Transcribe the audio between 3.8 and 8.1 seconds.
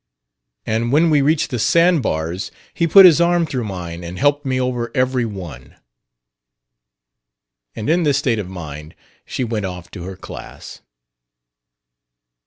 and helped me over every one." And in